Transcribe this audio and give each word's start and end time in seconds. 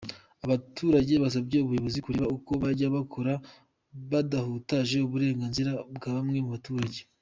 Abaturage 0.45 1.13
basabye 1.23 1.57
ubuyobozi 1.59 1.99
kureba 2.05 2.31
uko 2.37 2.51
bajya 2.63 2.87
bakora 2.95 3.33
badahutaje 4.11 4.97
uburenganzira 5.01 5.71
bwa 5.95 6.11
bamwe 6.17 6.39
mu 6.45 6.51
baturage. 6.55 7.01